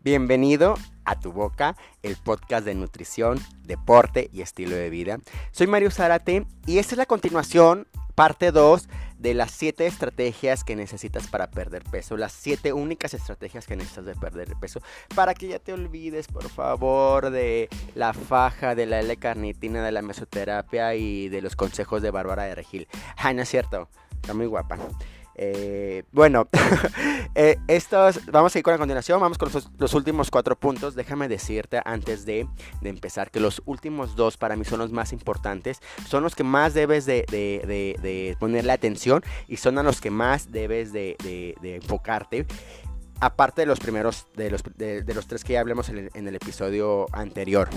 Bienvenido 0.00 0.76
a 1.04 1.18
Tu 1.18 1.32
Boca, 1.32 1.74
el 2.04 2.16
podcast 2.16 2.64
de 2.64 2.76
nutrición, 2.76 3.40
deporte 3.64 4.30
y 4.32 4.42
estilo 4.42 4.76
de 4.76 4.90
vida. 4.90 5.18
Soy 5.50 5.66
Mario 5.66 5.90
Zárate 5.90 6.46
y 6.66 6.78
esta 6.78 6.94
es 6.94 6.98
la 6.98 7.06
continuación, 7.06 7.88
parte 8.14 8.52
2 8.52 8.88
de 9.18 9.34
las 9.34 9.50
7 9.50 9.88
estrategias 9.88 10.62
que 10.62 10.76
necesitas 10.76 11.26
para 11.26 11.50
perder 11.50 11.82
peso, 11.82 12.16
las 12.16 12.32
7 12.32 12.72
únicas 12.72 13.12
estrategias 13.12 13.66
que 13.66 13.74
necesitas 13.74 14.06
de 14.06 14.14
perder 14.14 14.54
peso, 14.60 14.80
para 15.16 15.34
que 15.34 15.48
ya 15.48 15.58
te 15.58 15.72
olvides, 15.72 16.28
por 16.28 16.48
favor, 16.48 17.30
de 17.30 17.68
la 17.96 18.12
faja, 18.12 18.76
de 18.76 18.86
la 18.86 19.00
L-carnitina, 19.00 19.84
de 19.84 19.90
la 19.90 20.02
mesoterapia 20.02 20.94
y 20.94 21.28
de 21.28 21.42
los 21.42 21.56
consejos 21.56 22.02
de 22.02 22.12
Bárbara 22.12 22.44
de 22.44 22.54
Regil. 22.54 22.86
Ay, 23.16 23.34
no 23.34 23.42
es 23.42 23.48
cierto, 23.48 23.88
está 24.22 24.32
muy 24.32 24.46
guapa. 24.46 24.78
Eh, 25.40 26.02
bueno, 26.10 26.48
eh, 27.36 27.58
estos, 27.68 28.26
vamos 28.26 28.54
a 28.54 28.58
ir 28.58 28.64
con 28.64 28.72
la 28.72 28.78
continuación, 28.78 29.20
vamos 29.20 29.38
con 29.38 29.50
los, 29.78 29.94
últimos 29.94 30.30
cuatro 30.30 30.56
puntos. 30.58 30.96
Déjame 30.96 31.28
decirte 31.28 31.80
antes 31.84 32.26
de, 32.26 32.48
empezar 32.82 33.30
que 33.30 33.38
los 33.38 33.62
últimos 33.64 34.16
dos 34.16 34.36
para 34.36 34.56
mí 34.56 34.64
son 34.64 34.80
los 34.80 34.90
más 34.90 35.12
importantes, 35.12 35.80
son 36.08 36.24
los 36.24 36.34
que 36.34 36.42
más 36.42 36.74
debes 36.74 37.06
de, 37.06 38.36
ponerle 38.40 38.72
atención 38.72 39.22
y 39.46 39.58
son 39.58 39.78
a 39.78 39.84
los 39.84 40.00
que 40.00 40.10
más 40.10 40.50
debes 40.50 40.92
de, 40.92 41.16
enfocarte. 41.62 42.44
Aparte 43.20 43.62
de 43.62 43.66
los 43.66 43.80
primeros, 43.80 44.26
de 44.36 44.50
los, 44.50 44.62
los 44.76 45.26
tres 45.26 45.44
que 45.44 45.54
ya 45.54 45.60
hablamos 45.60 45.88
en 45.88 46.10
el 46.28 46.34
episodio 46.34 47.06
anterior. 47.12 47.68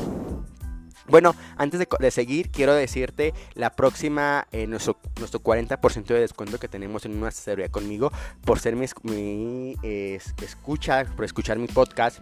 Bueno, 1.08 1.36
antes 1.58 1.80
de, 1.80 2.12
seguir, 2.12 2.50
quiero 2.52 2.74
decirte 2.74 3.34
la 3.54 3.72
próxima, 3.72 4.48
eh, 4.52 4.68
nuestro, 4.68 4.98
nuestro 5.20 5.42
40% 5.42 6.06
de 6.06 6.20
descuento 6.20 6.60
que 6.60 6.68
tenemos 6.68 7.06
en 7.06 7.18
una 7.18 7.30
asesoría 7.30 7.70
conmigo 7.70 8.12
por 8.46 8.60
ser 8.60 8.76
mi, 8.76 8.86
mi 9.04 9.76
escucha, 10.42 11.06
por 11.16 11.26
escuchar 11.26 11.58
mi 11.58 11.68
podcast. 11.68 12.20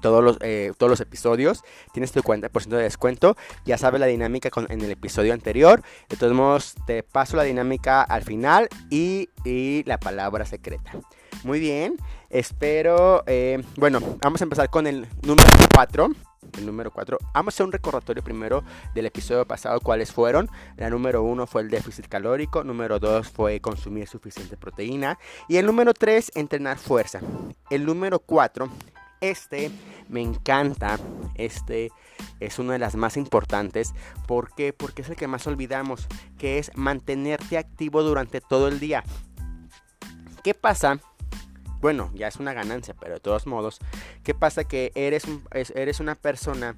Todos 0.00 0.24
los, 0.24 0.38
eh, 0.40 0.72
todos 0.78 0.90
los 0.90 1.00
episodios 1.00 1.62
tienes 1.92 2.12
tu 2.12 2.22
40% 2.22 2.68
de 2.68 2.82
descuento. 2.82 3.36
Ya 3.66 3.76
sabes 3.76 4.00
la 4.00 4.06
dinámica 4.06 4.50
en 4.68 4.80
el 4.80 4.90
episodio 4.90 5.34
anterior. 5.34 5.82
De 6.08 6.16
todos 6.16 6.32
modos, 6.32 6.74
te 6.86 7.02
paso 7.02 7.36
la 7.36 7.42
dinámica 7.42 8.02
al 8.02 8.22
final 8.22 8.68
y, 8.88 9.28
y 9.44 9.84
la 9.84 9.98
palabra 9.98 10.46
secreta. 10.46 10.92
Muy 11.44 11.60
bien, 11.60 11.96
espero. 12.30 13.24
Eh, 13.26 13.62
bueno, 13.76 14.00
vamos 14.22 14.40
a 14.40 14.44
empezar 14.44 14.70
con 14.70 14.86
el 14.86 15.06
número 15.22 15.48
4 15.74 16.10
el 16.58 16.66
número 16.66 16.90
4. 16.90 17.18
Vamos 17.34 17.54
a 17.54 17.56
hacer 17.56 17.66
un 17.66 17.72
recordatorio 17.72 18.22
primero 18.22 18.64
del 18.94 19.06
episodio 19.06 19.46
pasado, 19.46 19.80
cuáles 19.80 20.12
fueron. 20.12 20.48
La 20.76 20.90
número 20.90 21.22
1 21.22 21.46
fue 21.46 21.62
el 21.62 21.70
déficit 21.70 22.08
calórico, 22.08 22.64
número 22.64 22.98
2 22.98 23.28
fue 23.28 23.60
consumir 23.60 24.08
suficiente 24.08 24.56
proteína 24.56 25.18
y 25.48 25.56
el 25.56 25.66
número 25.66 25.94
3, 25.94 26.32
entrenar 26.34 26.78
fuerza. 26.78 27.20
El 27.70 27.86
número 27.86 28.18
4, 28.18 28.68
este 29.20 29.70
me 30.08 30.22
encanta, 30.22 30.98
este 31.34 31.90
es 32.40 32.58
una 32.58 32.72
de 32.72 32.78
las 32.78 32.96
más 32.96 33.16
importantes. 33.16 33.94
¿Por 34.26 34.54
qué? 34.54 34.72
Porque 34.72 35.02
es 35.02 35.10
el 35.10 35.16
que 35.16 35.28
más 35.28 35.46
olvidamos, 35.46 36.08
que 36.38 36.58
es 36.58 36.70
mantenerte 36.74 37.58
activo 37.58 38.02
durante 38.02 38.40
todo 38.40 38.68
el 38.68 38.80
día. 38.80 39.04
¿Qué 40.42 40.54
pasa 40.54 41.00
bueno, 41.80 42.10
ya 42.14 42.28
es 42.28 42.36
una 42.36 42.52
ganancia, 42.52 42.94
pero 42.98 43.14
de 43.14 43.20
todos 43.20 43.46
modos, 43.46 43.78
¿qué 44.22 44.34
pasa? 44.34 44.64
Que 44.64 44.92
eres, 44.94 45.24
eres 45.74 46.00
una 46.00 46.14
persona 46.14 46.76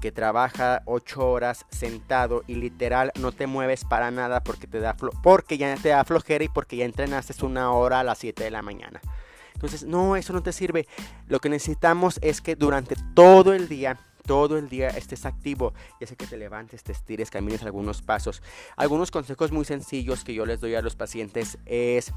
que 0.00 0.12
trabaja 0.12 0.82
8 0.86 1.28
horas 1.28 1.66
sentado 1.70 2.42
y 2.46 2.54
literal 2.54 3.12
no 3.20 3.32
te 3.32 3.46
mueves 3.46 3.84
para 3.84 4.10
nada 4.10 4.42
porque, 4.42 4.66
te 4.66 4.80
da 4.80 4.96
porque 5.22 5.58
ya 5.58 5.76
te 5.76 5.90
da 5.90 6.04
flojera 6.04 6.42
y 6.42 6.48
porque 6.48 6.76
ya 6.76 6.84
entrenaste 6.84 7.44
una 7.44 7.70
hora 7.72 8.00
a 8.00 8.04
las 8.04 8.18
7 8.18 8.42
de 8.42 8.50
la 8.50 8.62
mañana. 8.62 9.00
Entonces, 9.54 9.84
no, 9.84 10.16
eso 10.16 10.32
no 10.32 10.42
te 10.42 10.52
sirve. 10.52 10.88
Lo 11.26 11.38
que 11.38 11.50
necesitamos 11.50 12.18
es 12.22 12.40
que 12.40 12.56
durante 12.56 12.96
todo 13.14 13.52
el 13.52 13.68
día 13.68 13.98
todo 14.26 14.58
el 14.58 14.68
día 14.68 14.88
estés 14.88 15.26
activo, 15.26 15.72
ya 16.00 16.06
sea 16.06 16.16
que 16.16 16.26
te 16.26 16.36
levantes, 16.36 16.84
te 16.84 16.92
estires, 16.92 17.30
camines 17.30 17.62
algunos 17.62 18.00
pasos. 18.00 18.42
Algunos 18.76 19.10
consejos 19.10 19.50
muy 19.50 19.64
sencillos 19.64 20.22
que 20.22 20.34
yo 20.34 20.46
les 20.46 20.60
doy 20.60 20.76
a 20.76 20.82
los 20.82 20.94
pacientes 20.94 21.58
es 21.66 22.12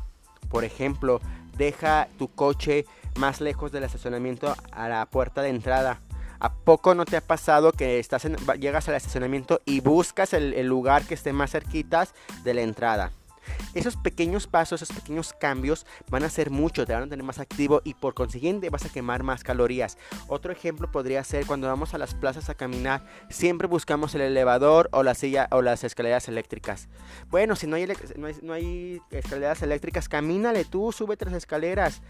por 0.49 0.63
ejemplo, 0.63 1.19
deja 1.57 2.07
tu 2.17 2.27
coche 2.29 2.85
más 3.17 3.41
lejos 3.41 3.71
del 3.71 3.83
estacionamiento 3.83 4.55
a 4.71 4.89
la 4.89 5.05
puerta 5.05 5.41
de 5.41 5.49
entrada. 5.49 6.01
¿A 6.39 6.53
poco 6.53 6.93
no 6.93 7.05
te 7.05 7.15
ha 7.15 7.21
pasado 7.21 7.71
que 7.71 7.99
estás 7.99 8.27
llegas 8.59 8.89
al 8.89 8.95
estacionamiento 8.95 9.61
y 9.65 9.79
buscas 9.79 10.33
el, 10.33 10.67
lugar 10.67 11.03
que 11.03 11.13
esté 11.13 11.31
más 11.31 11.51
cerquitas 11.51 12.13
de 12.43 12.53
la 12.53 12.61
entrada? 12.61 13.11
Esos 13.73 13.97
pequeños 13.97 14.47
pasos, 14.47 14.81
esos 14.81 14.95
pequeños 14.95 15.33
cambios 15.39 15.85
van 16.09 16.23
a 16.23 16.29
ser 16.29 16.49
mucho, 16.49 16.85
te 16.85 16.93
van 16.93 17.03
a 17.03 17.07
tener 17.07 17.23
más 17.23 17.39
activo 17.39 17.81
y 17.83 17.93
por 17.93 18.13
consiguiente 18.13 18.69
vas 18.69 18.85
a 18.85 18.89
quemar 18.89 19.23
más 19.23 19.43
calorías. 19.43 19.97
Otro 20.27 20.51
ejemplo 20.51 20.91
podría 20.91 21.23
ser 21.23 21.45
cuando 21.45 21.67
vamos 21.67 21.93
a 21.93 21.97
las 21.97 22.15
plazas 22.15 22.49
a 22.49 22.55
caminar, 22.55 23.05
siempre 23.29 23.67
buscamos 23.67 24.15
el 24.15 24.21
elevador 24.21 24.89
o 24.91 25.03
la 25.03 25.15
silla 25.15 25.47
o 25.51 25.61
las 25.61 25.83
escaleras 25.83 26.27
eléctricas. 26.27 26.87
Bueno, 27.29 27.55
si 27.55 27.67
no 27.67 27.75
hay, 27.75 29.01
escaleras 29.11 29.61
eléctricas, 29.61 30.09
camínale 30.09 30.65
tú, 30.65 30.91
súbete 30.91 31.25
las 31.25 31.33
escaleras 31.35 32.01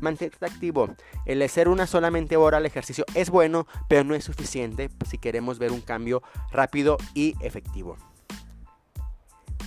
mantente 0.00 0.44
activo. 0.44 0.94
El 1.24 1.40
hacer 1.42 1.68
una 1.68 1.86
solamente 1.86 2.36
hora 2.36 2.58
al 2.58 2.66
ejercicio 2.66 3.04
es 3.14 3.30
bueno, 3.30 3.66
pero 3.88 4.04
no 4.04 4.14
es 4.14 4.24
suficiente 4.24 4.90
si 5.08 5.18
queremos 5.18 5.58
ver 5.58 5.72
un 5.72 5.80
cambio 5.80 6.22
rápido 6.50 6.98
y 7.14 7.34
efectivo. 7.40 7.96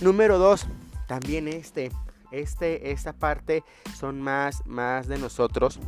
Número 0.00 0.38
2 0.38 0.66
también 1.08 1.48
este, 1.48 1.90
este, 2.30 2.92
esta 2.92 3.14
parte 3.14 3.64
son 3.98 4.20
más, 4.20 4.64
más 4.66 5.08
de 5.08 5.18
nosotros, 5.18 5.80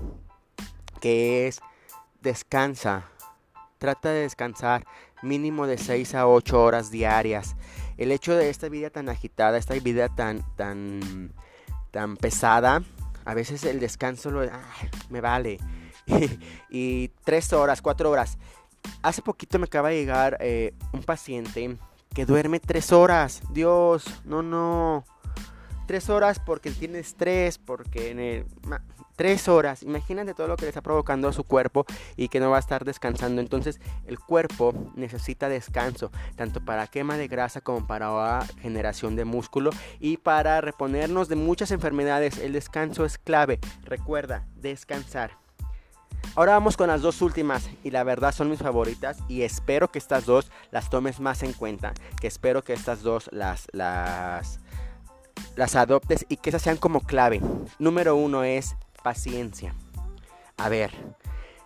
que 1.00 1.46
es 1.46 1.60
descansa. 2.22 3.04
Trata 3.78 4.10
de 4.10 4.22
descansar 4.22 4.84
mínimo 5.22 5.66
de 5.66 5.78
6 5.78 6.14
a 6.14 6.26
8 6.26 6.62
horas 6.62 6.90
diarias. 6.90 7.54
El 7.98 8.12
hecho 8.12 8.34
de 8.34 8.48
esta 8.48 8.70
vida 8.70 8.88
tan 8.88 9.10
agitada, 9.10 9.58
esta 9.58 9.74
vida 9.74 10.08
tan, 10.08 10.42
tan, 10.56 11.32
tan 11.90 12.16
pesada, 12.16 12.82
a 13.26 13.34
veces 13.34 13.64
el 13.64 13.78
descanso 13.78 14.30
lo, 14.30 14.40
me 15.10 15.20
vale. 15.20 15.58
y, 16.70 17.08
3 17.24 17.52
horas, 17.52 17.82
4 17.82 18.10
horas. 18.10 18.38
Hace 19.02 19.20
poquito 19.20 19.58
me 19.58 19.66
acaba 19.66 19.90
de 19.90 19.96
llegar 19.96 20.38
eh, 20.40 20.72
un 20.92 21.02
paciente 21.02 21.76
que 22.14 22.26
duerme 22.26 22.60
tres 22.60 22.92
horas. 22.92 23.42
Dios, 23.50 24.04
no, 24.24 24.42
no. 24.42 25.04
Tres 25.86 26.08
horas 26.08 26.38
porque 26.38 26.70
tiene 26.70 26.98
estrés, 26.98 27.58
porque 27.58 28.10
en 28.10 28.20
el... 28.20 28.46
Tres 29.16 29.48
horas, 29.48 29.82
imagínate 29.82 30.32
todo 30.32 30.48
lo 30.48 30.56
que 30.56 30.62
le 30.62 30.70
está 30.70 30.80
provocando 30.80 31.28
a 31.28 31.34
su 31.34 31.44
cuerpo 31.44 31.84
y 32.16 32.28
que 32.28 32.40
no 32.40 32.48
va 32.48 32.56
a 32.56 32.60
estar 32.60 32.86
descansando. 32.86 33.42
Entonces 33.42 33.78
el 34.06 34.18
cuerpo 34.18 34.72
necesita 34.94 35.50
descanso, 35.50 36.10
tanto 36.36 36.64
para 36.64 36.86
quema 36.86 37.18
de 37.18 37.28
grasa 37.28 37.60
como 37.60 37.86
para 37.86 38.46
generación 38.62 39.16
de 39.16 39.26
músculo 39.26 39.72
y 39.98 40.16
para 40.16 40.62
reponernos 40.62 41.28
de 41.28 41.36
muchas 41.36 41.70
enfermedades. 41.70 42.38
El 42.38 42.54
descanso 42.54 43.04
es 43.04 43.18
clave. 43.18 43.60
Recuerda, 43.82 44.46
descansar. 44.56 45.32
Ahora 46.36 46.52
vamos 46.52 46.76
con 46.76 46.88
las 46.88 47.02
dos 47.02 47.22
últimas 47.22 47.68
y 47.82 47.90
la 47.90 48.04
verdad 48.04 48.32
son 48.32 48.50
mis 48.50 48.60
favoritas 48.60 49.18
y 49.28 49.42
espero 49.42 49.90
que 49.90 49.98
estas 49.98 50.26
dos 50.26 50.50
las 50.70 50.88
tomes 50.88 51.18
más 51.18 51.42
en 51.42 51.52
cuenta, 51.52 51.92
que 52.20 52.28
espero 52.28 52.62
que 52.62 52.72
estas 52.72 53.02
dos 53.02 53.28
las 53.32 53.66
las 53.72 54.60
adoptes 55.74 56.26
y 56.28 56.36
que 56.36 56.50
esas 56.50 56.62
sean 56.62 56.76
como 56.76 57.00
clave. 57.00 57.40
Número 57.78 58.14
uno 58.14 58.44
es 58.44 58.76
paciencia. 59.02 59.74
A 60.56 60.68
ver, 60.68 60.92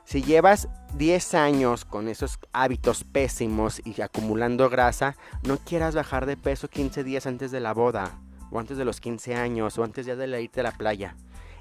si 0.05 0.23
llevas 0.23 0.69
10 0.95 1.35
años 1.35 1.85
con 1.85 2.09
esos 2.09 2.39
hábitos 2.53 3.05
pésimos 3.05 3.83
y 3.85 4.01
acumulando 4.01 4.71
grasa, 4.71 5.17
no 5.43 5.59
quieras 5.59 5.95
bajar 5.95 6.25
de 6.27 6.37
peso 6.37 6.69
15 6.69 7.05
días 7.05 7.27
antes 7.27 7.51
de 7.51 7.61
la 7.61 7.75
boda, 7.75 8.19
o 8.51 8.59
antes 8.59 8.79
de 8.79 8.85
los 8.85 9.01
15 9.01 9.35
años, 9.35 9.79
o 9.79 9.85
antes 9.85 10.07
ya 10.07 10.17
de 10.17 10.43
irte 10.43 10.61
a 10.61 10.65
la 10.65 10.73
playa. 10.73 11.17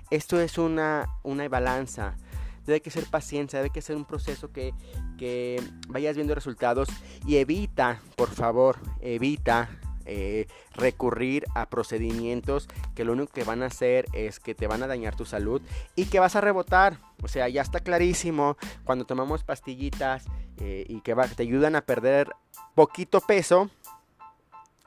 Esto 0.09 0.39
es 0.39 0.57
una, 0.57 1.09
una 1.23 1.47
balanza 1.49 2.15
debe 2.65 2.81
que 2.81 2.91
ser 2.91 3.05
paciencia, 3.05 3.59
debe 3.59 3.71
que 3.71 3.81
ser 3.81 3.95
un 3.95 4.05
proceso 4.05 4.51
que, 4.51 4.73
que 5.17 5.61
vayas 5.87 6.15
viendo 6.15 6.35
resultados 6.35 6.89
y 7.25 7.37
evita, 7.37 8.01
por 8.15 8.29
favor, 8.29 8.77
evita 9.01 9.69
eh, 10.05 10.47
recurrir 10.75 11.45
a 11.55 11.69
procedimientos 11.69 12.67
que 12.93 13.05
lo 13.05 13.13
único 13.13 13.31
que 13.31 13.45
van 13.45 13.63
a 13.63 13.67
hacer 13.67 14.05
es 14.11 14.41
que 14.41 14.53
te 14.53 14.67
van 14.67 14.83
a 14.83 14.87
dañar 14.87 15.15
tu 15.15 15.23
salud 15.23 15.61
y 15.95 16.05
que 16.05 16.19
vas 16.19 16.35
a 16.35 16.41
rebotar. 16.41 16.97
O 17.21 17.29
sea, 17.29 17.47
ya 17.47 17.61
está 17.61 17.79
clarísimo 17.79 18.57
cuando 18.83 19.05
tomamos 19.05 19.43
pastillitas 19.43 20.25
eh, 20.57 20.85
y 20.89 20.99
que 21.01 21.15
te 21.35 21.43
ayudan 21.43 21.77
a 21.77 21.81
perder 21.81 22.31
poquito 22.75 23.21
peso. 23.21 23.69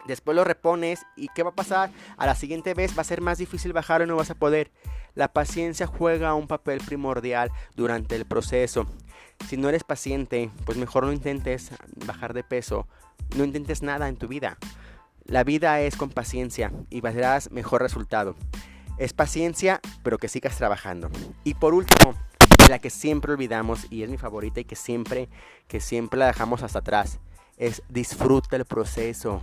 Después 0.06 0.37
lo 0.37 0.44
repones 0.44 1.05
y 1.17 1.29
¿qué 1.35 1.43
va 1.43 1.50
a 1.50 1.55
pasar? 1.55 1.91
A 2.17 2.26
la 2.26 2.35
siguiente 2.35 2.75
vez 2.75 2.97
va 2.97 3.03
a 3.03 3.05
ser 3.05 3.20
más 3.20 3.38
difícil 3.38 3.73
bajar 3.73 4.03
y 4.03 4.06
no 4.06 4.17
vas 4.17 4.31
a 4.31 4.35
poder. 4.35 4.70
La 5.14 5.32
paciencia 5.32 5.87
juega 5.87 6.35
un 6.35 6.47
papel 6.47 6.81
primordial 6.81 7.50
durante 7.75 8.17
el 8.17 8.25
proceso. 8.26 8.87
Si 9.49 9.56
no 9.56 9.69
eres 9.69 9.85
paciente, 9.85 10.50
pues 10.64 10.79
mejor 10.79 11.05
no 11.05 11.12
intentes 11.12 11.70
bajar 12.06 12.35
de 12.35 12.44
peso, 12.44 12.87
no 13.37 13.44
intentes 13.44 13.82
nada 13.82 14.08
en 14.08 14.17
tu 14.17 14.29
vida. 14.29 14.58
La 15.25 15.43
vida 15.43 15.81
es 15.81 15.97
con 15.97 16.11
paciencia 16.11 16.73
y 16.91 17.00
verás 17.00 17.50
mejor 17.50 17.82
resultado. 17.82 18.37
Es 18.99 19.12
paciencia, 19.12 19.81
pero 20.02 20.19
que 20.19 20.29
sigas 20.29 20.56
trabajando. 20.56 21.11
Y 21.44 21.55
por 21.55 21.75
último, 21.75 22.14
la 22.69 22.79
que 22.79 22.91
siempre 22.91 23.32
olvidamos 23.32 23.87
y 23.91 24.02
es 24.02 24.11
mi 24.11 24.19
favorita 24.19 24.61
y 24.61 24.64
que 24.64 24.76
siempre, 24.76 25.29
que 25.69 25.81
siempre 25.81 26.19
la 26.19 26.26
dejamos 26.26 26.62
hasta 26.62 26.79
atrás, 26.79 27.19
es 27.56 27.82
disfruta 27.88 28.56
el 28.56 28.64
proceso. 28.64 29.43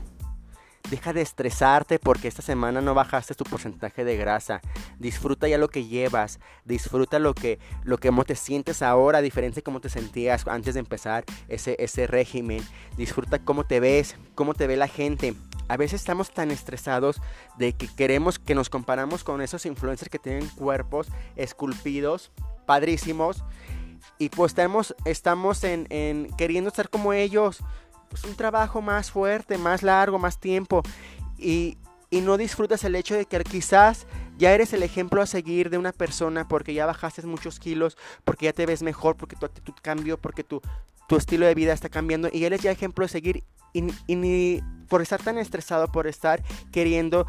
Deja 0.90 1.14
de 1.14 1.22
estresarte 1.22 1.98
porque 1.98 2.28
esta 2.28 2.42
semana 2.42 2.82
no 2.82 2.94
bajaste 2.94 3.36
tu 3.36 3.46
porcentaje 3.46 4.04
de 4.04 4.18
grasa. 4.18 4.62
Disfruta 5.00 5.48
ya 5.48 5.58
lo 5.58 5.70
que 5.70 5.86
llevas. 5.86 6.40
Disfruta 6.66 7.20
lo 7.20 7.34
que, 7.34 7.60
lo 7.84 7.98
que 7.98 8.12
te 8.28 8.36
sientes 8.36 8.82
ahora, 8.82 9.22
diferente 9.22 9.56
de 9.56 9.64
cómo 9.64 9.80
te 9.80 9.90
sentías 9.90 10.46
antes 10.46 10.74
de 10.74 10.82
empezar 10.82 11.24
ese, 11.48 11.78
ese 11.80 12.06
régimen. 12.06 12.62
Disfruta 12.98 13.40
cómo 13.40 13.64
te 13.64 13.80
ves, 13.80 14.18
cómo 14.36 14.54
te 14.54 14.68
ve 14.68 14.76
la 14.76 14.88
gente. 14.88 15.36
A 15.70 15.78
veces 15.78 16.02
estamos 16.02 16.32
tan 16.32 16.52
estresados 16.52 17.22
de 17.58 17.74
que 17.74 17.88
queremos 17.88 18.38
que 18.38 18.54
nos 18.54 18.70
comparamos 18.70 19.24
con 19.24 19.42
esos 19.42 19.66
influencers 19.66 20.10
que 20.12 20.20
tienen 20.20 20.48
cuerpos 20.50 21.08
esculpidos, 21.38 22.32
padrísimos. 22.66 23.44
Y 24.20 24.30
pues 24.30 24.52
estamos, 24.52 24.96
estamos 25.06 25.64
en, 25.64 25.88
en 25.90 26.28
queriendo 26.38 26.68
estar 26.68 26.90
como 26.90 27.14
ellos 27.14 27.64
pues, 28.14 28.26
un 28.26 28.36
trabajo 28.36 28.80
más 28.80 29.10
fuerte, 29.10 29.58
más 29.58 29.82
largo, 29.82 30.20
más 30.20 30.40
tiempo. 30.40 30.84
Y, 31.38 31.78
no 32.12 32.38
disfrutas 32.38 32.84
el 32.84 32.94
hecho 32.94 33.16
de 33.16 33.26
que 33.26 33.44
quizás 33.44 34.06
ya 34.38 34.54
eres 34.54 34.72
el 34.74 34.84
ejemplo 34.84 35.20
a 35.24 35.26
seguir 35.26 35.72
de 35.72 35.80
una 35.80 35.92
persona 35.92 36.48
porque 36.48 36.76
ya 36.76 36.86
bajaste 36.86 37.24
muchos 37.24 37.60
kilos, 37.60 37.98
porque 38.24 38.46
ya 38.46 38.54
te 38.54 38.68
ves 38.68 38.84
mejor, 38.84 39.16
porque 39.18 39.36
tu 39.36 39.48
actitud 39.48 39.74
cambió, 39.82 40.20
porque 40.20 40.44
tu, 40.44 40.62
tu 41.08 41.16
estilo 41.16 41.48
de 41.48 41.56
vida 41.56 41.74
está 41.74 41.90
cambiando 41.90 42.30
y 42.32 42.46
él 42.46 42.54
es 42.54 42.62
ya 42.62 42.70
ejemplo 42.70 43.04
a 43.04 43.08
seguir 43.08 43.44
y, 43.74 43.86
y, 44.06 44.16
ni 44.16 44.62
por 44.90 45.02
estar 45.02 45.24
tan 45.24 45.40
estresado, 45.40 45.92
por 45.92 46.06
estar 46.06 46.44
queriendo 46.72 47.26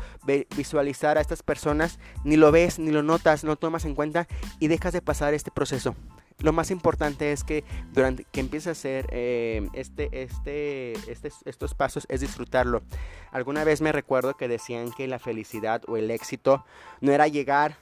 visualizar 0.55 1.17
a 1.17 1.23
estas 1.23 1.43
personas, 1.43 1.99
ni 2.23 2.37
lo 2.37 2.53
ves, 2.53 2.79
ni 2.79 2.91
lo 2.91 3.03
notas, 3.03 3.43
no 3.43 3.57
tomas 3.57 3.87
en 3.87 3.95
cuenta 3.95 4.29
y 4.61 4.69
dejas 4.69 4.93
de 4.93 5.01
pasar 5.01 5.33
este 5.33 5.51
proceso 5.51 5.97
lo 6.41 6.53
más 6.53 6.71
importante 6.71 7.33
es 7.33 7.45
que 7.45 7.65
durante 7.93 8.25
que 8.25 8.41
empieces 8.41 8.67
a 8.69 8.71
hacer 8.73 9.07
eh, 9.11 9.69
este, 9.73 10.09
este, 10.23 10.93
este, 11.11 11.31
estos 11.45 11.75
pasos 11.75 12.07
es 12.09 12.21
disfrutarlo. 12.21 12.83
Alguna 13.31 13.65
vez 13.65 13.81
me 13.81 13.93
recuerdo 13.93 14.37
que 14.37 14.49
decían 14.49 14.91
que 14.93 15.07
la 15.07 15.19
felicidad 15.19 15.83
o 15.87 15.97
el 15.97 16.11
éxito 16.11 16.65
no 17.01 17.13
era 17.13 17.29
llegar 17.29 17.79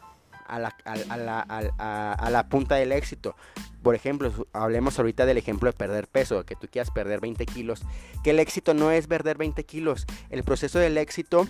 a 0.47 0.59
la, 0.59 0.77
a, 0.85 1.17
la, 1.17 1.41
a, 1.41 2.31
la, 2.31 2.49
punta 2.49 2.75
del 2.75 2.93
éxito. 2.93 3.35
Por 3.83 3.95
ejemplo, 3.95 4.31
hablemos 4.53 4.99
ahorita 4.99 5.25
del 5.25 5.39
ejemplo 5.39 5.71
de 5.71 5.77
perder 5.77 6.09
peso, 6.09 6.45
que 6.45 6.57
tú 6.57 6.69
quieras 6.71 6.91
perder 6.91 7.21
20 7.21 7.47
kilos. 7.47 7.83
Que 8.23 8.31
el 8.31 8.39
éxito 8.39 8.75
no 8.75 8.91
es 8.91 9.07
perder 9.07 9.39
20 9.39 9.65
kilos. 9.65 10.07
El 10.31 10.45
proceso 10.45 10.79
del 10.79 10.99
éxito 10.99 11.47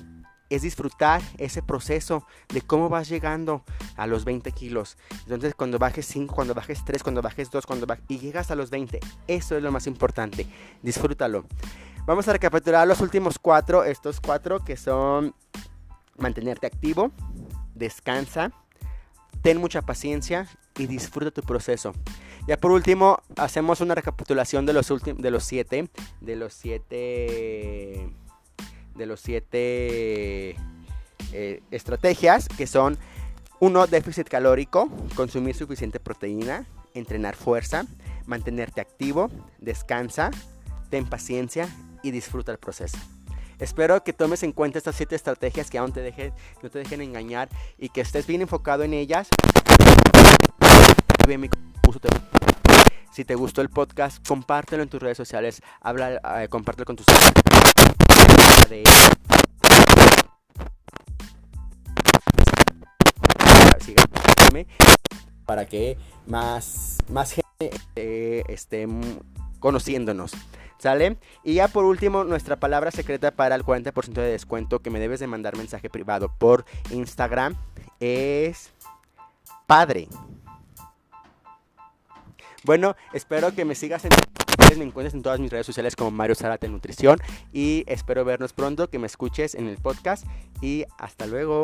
es 0.54 0.62
disfrutar 0.62 1.22
ese 1.38 1.62
proceso 1.62 2.26
de 2.48 2.60
cómo 2.60 2.88
vas 2.88 3.08
llegando 3.08 3.64
a 3.96 4.06
los 4.06 4.24
20 4.24 4.52
kilos. 4.52 4.96
Entonces, 5.22 5.54
cuando 5.54 5.78
bajes 5.78 6.06
5, 6.06 6.34
cuando 6.34 6.54
bajes 6.54 6.84
3, 6.84 7.02
cuando 7.02 7.22
bajes 7.22 7.50
2, 7.50 7.66
cuando 7.66 7.86
bajes, 7.86 8.04
y 8.08 8.18
llegas 8.18 8.50
a 8.50 8.54
los 8.54 8.70
20, 8.70 9.00
eso 9.26 9.56
es 9.56 9.62
lo 9.62 9.72
más 9.72 9.86
importante. 9.86 10.46
Disfrútalo. 10.82 11.44
Vamos 12.04 12.26
a 12.28 12.32
recapitular 12.32 12.86
los 12.86 13.00
últimos 13.00 13.38
cuatro, 13.38 13.84
estos 13.84 14.20
cuatro 14.20 14.64
que 14.64 14.76
son 14.76 15.34
mantenerte 16.16 16.66
activo, 16.66 17.12
descansa, 17.74 18.52
ten 19.40 19.58
mucha 19.58 19.82
paciencia 19.82 20.48
y 20.76 20.86
disfruta 20.86 21.30
tu 21.30 21.42
proceso. 21.42 21.92
Ya 22.48 22.56
por 22.56 22.72
último, 22.72 23.22
hacemos 23.36 23.80
una 23.80 23.94
recapitulación 23.94 24.66
de 24.66 24.72
los 24.72 24.88
de 24.88 25.30
los 25.30 25.48
de 26.20 26.36
los 26.36 26.54
siete 26.54 28.10
de 28.94 29.06
los 29.06 29.20
siete 29.20 30.56
eh, 31.32 31.62
estrategias 31.70 32.48
que 32.48 32.66
son 32.66 32.98
uno 33.60 33.86
déficit 33.86 34.28
calórico, 34.28 34.90
consumir 35.14 35.54
suficiente 35.54 36.00
proteína, 36.00 36.66
entrenar 36.94 37.36
fuerza, 37.36 37.86
mantenerte 38.26 38.80
activo, 38.80 39.30
descansa, 39.58 40.30
ten 40.90 41.06
paciencia 41.06 41.68
y 42.02 42.10
disfruta 42.10 42.52
el 42.52 42.58
proceso. 42.58 42.98
Espero 43.58 44.02
que 44.02 44.12
tomes 44.12 44.42
en 44.42 44.50
cuenta 44.50 44.78
estas 44.78 44.96
siete 44.96 45.14
estrategias 45.14 45.70
que 45.70 45.78
aún 45.78 45.92
te 45.92 46.00
dejen, 46.00 46.32
no 46.62 46.70
te 46.70 46.80
dejen 46.80 47.00
engañar 47.00 47.48
y 47.78 47.90
que 47.90 48.00
estés 48.00 48.26
bien 48.26 48.42
enfocado 48.42 48.82
en 48.82 48.92
ellas. 48.92 49.28
Si 53.12 53.24
te 53.24 53.34
gustó 53.36 53.60
el 53.60 53.68
podcast, 53.68 54.26
compártelo 54.26 54.82
en 54.82 54.88
tus 54.88 55.00
redes 55.00 55.16
sociales, 55.16 55.62
habla, 55.80 56.20
eh, 56.42 56.48
compártelo 56.48 56.86
con 56.86 56.96
tus 56.96 57.06
para 65.52 65.66
que 65.66 65.98
más, 66.26 66.98
más 67.10 67.32
gente 67.32 68.52
esté 68.52 68.86
conociéndonos. 69.60 70.32
¿Sale? 70.78 71.18
Y 71.44 71.54
ya 71.54 71.68
por 71.68 71.84
último, 71.84 72.24
nuestra 72.24 72.56
palabra 72.56 72.90
secreta 72.90 73.30
para 73.30 73.54
el 73.54 73.62
40% 73.62 74.14
de 74.14 74.32
descuento 74.32 74.80
que 74.80 74.90
me 74.90 74.98
debes 74.98 75.20
de 75.20 75.28
mandar 75.28 75.56
mensaje 75.56 75.88
privado 75.90 76.32
por 76.38 76.64
Instagram 76.90 77.54
es 78.00 78.70
padre. 79.66 80.08
Bueno, 82.64 82.96
espero 83.12 83.54
que 83.54 83.64
me 83.64 83.74
sigas 83.74 84.04
en 84.06 84.10
me 84.78 84.84
encuentres 84.84 85.14
en 85.14 85.22
todas 85.22 85.40
mis 85.40 85.50
redes 85.50 85.66
sociales 85.66 85.96
como 85.96 86.10
Mario 86.10 86.34
Zarate 86.34 86.68
Nutrición 86.68 87.18
y 87.52 87.84
espero 87.86 88.24
vernos 88.24 88.52
pronto, 88.52 88.88
que 88.88 88.98
me 88.98 89.06
escuches 89.06 89.54
en 89.54 89.68
el 89.68 89.76
podcast 89.78 90.26
y 90.60 90.84
hasta 90.98 91.26
luego. 91.26 91.62